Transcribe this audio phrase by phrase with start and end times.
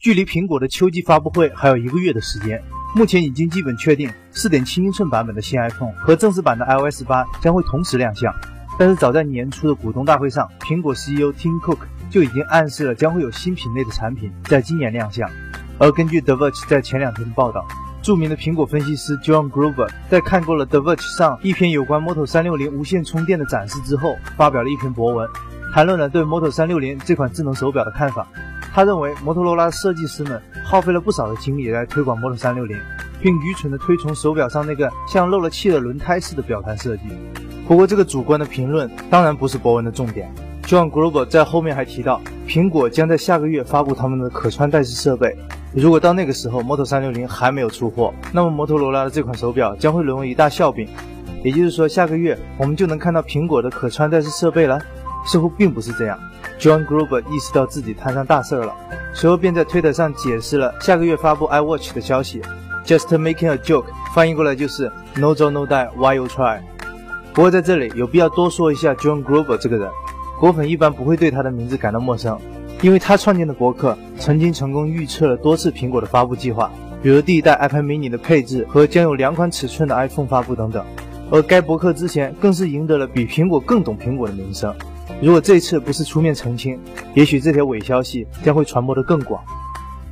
[0.00, 2.62] 距离苹果的秋季发布会还有一个月的时间，
[2.94, 8.32] 目前已经基本确定4.7英寸版本的新 iPhone 和正式版的 iOS 8将会同时亮相。
[8.78, 11.78] 但是早在年初的股东大会上，苹果 CEO Tim Cook
[12.12, 15.28] 就已经暗示了将会有新品类的产品在今年亮相。
[15.78, 17.66] 而根据 The Verge 在前两天的报道，
[18.00, 25.28] 著名的苹果分析师 John Gruber 在看过了 The Verge 上一篇有关 Moto 360无线充电的展示之后，发表了一篇博文，
[25.74, 28.28] 谈论了对 Moto 360这款智能手表的看法。
[28.78, 32.78] 他认为摩托罗拉设计师们耗费了不少的精力来推广 Moto 360，
[33.20, 37.02] 并愚蠢地推崇手表上那个像漏了气的轮胎似的表盘设计。
[37.66, 40.32] 不过，这个主观的评论当然不是博文的重点。
[40.62, 45.36] John Grober 在后面还提到，苹果将在下个月发布他们的可穿戴式设备。
[45.74, 50.88] 如果到那个时候 Moto 360还没有出货，那么摩托罗拉的这款手表将会沦为一大笑柄。
[51.42, 54.80] 也就是说，下个月我们就能看到苹果的可穿戴式设备了？
[55.30, 56.18] 似乎并不是这样。
[56.58, 58.74] John Gruber 意识到自己摊上大事了，
[59.14, 62.42] 随后便在推特上解释了下个月发布 iWatch 的消息。
[62.84, 66.60] Just making a joke，翻译过来就是 No joke no die，Why you try？
[67.34, 69.88] 不过在这里有必要多说一下 John Gruber 这个人，
[70.40, 72.36] 果粉一般不会对他的名字感到陌生。
[72.80, 76.70] 因为他创建的博客曾经成功预测了多次苹果的发布计划，
[77.02, 80.84] 比如第一代 iPad mini 的配置和将有两款尺寸的 iPhone 发布等等。
[81.30, 84.74] 而该博客之前更是赢得了比苹果更懂苹果的名声。
[85.20, 86.78] 如果这次不是出面澄清，
[87.14, 89.42] 也许这条伪消息将会传播得更广。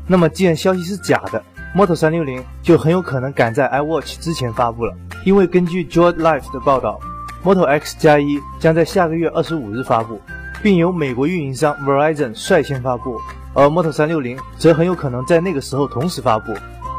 [0.06, 1.42] 那么既然消息是假的
[1.74, 4.94] ，Moto 360就很有可能赶在 iWatch 之前发布了。
[5.24, 7.00] 因为根据 Droid Life 的报道
[7.44, 10.20] ，Moto X 加一将在下个月二十五日发布。
[10.62, 13.20] 并由美国运营商 Verizon 率先发布，
[13.52, 16.52] 而 Moto 360则很有可能在那个时候同时发布。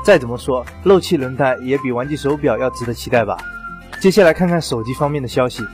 [0.05, 3.35] 再怎么说，漏气轮胎也比玩具手表要值得期待吧。
[3.99, 5.65] 接下来看看手机方面的消息，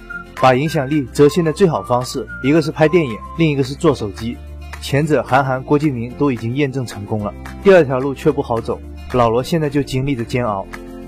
[0.42, 4.38] 把影响力折现的最好方式，一个是拍电影，另一个是做手机。
[4.82, 8.80] 前者韩寒、郭敬明都已经验证成功了，第二条路却不好走。
[9.14, 10.66] 老罗现在就经历着煎熬。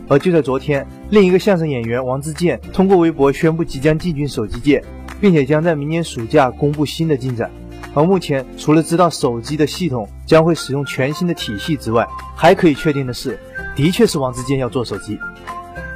[0.07, 4.83] 而就在昨天，另一个相声演员王自健通过微博宣布即将进军手机界。
[5.21, 7.49] 并且将在明年暑假公布新的进展。
[7.93, 12.05] 而目前，除了知道手机的系统将会使用全新的体系之外，
[12.35, 13.39] 还可以确定的是，
[13.75, 15.17] 的确是王自健要做手机，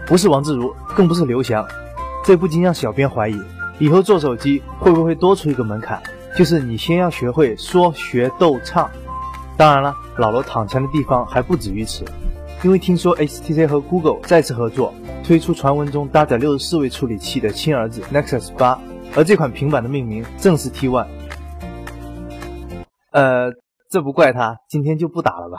[0.08, 1.66] 不是王自如，更不是刘翔。
[2.24, 3.40] 这不禁让小编怀疑，
[3.80, 6.02] 以后做手机会不会多出一个门槛，
[6.38, 8.90] 就是你先要学会说学逗唱。
[9.58, 12.06] 当然了，老罗躺枪的地方还不止于此，
[12.64, 14.94] 因为听说 HTC 和 Google 再次合作，
[15.24, 18.80] 推出传闻中搭载六十四位处理器的亲儿子 Nexus 八。
[19.16, 21.08] 而这款平板的命名正是 T1。
[23.12, 23.52] 呃，
[23.90, 25.58] 这不怪他，今天就不打了吧。